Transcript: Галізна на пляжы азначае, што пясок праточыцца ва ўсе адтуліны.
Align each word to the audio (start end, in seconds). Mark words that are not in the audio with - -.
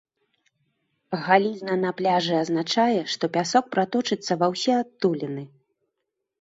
Галізна 1.25 1.75
на 1.83 1.91
пляжы 1.99 2.33
азначае, 2.43 2.97
што 3.17 3.25
пясок 3.37 3.65
праточыцца 3.77 4.33
ва 4.43 4.53
ўсе 4.57 4.73
адтуліны. 4.83 5.43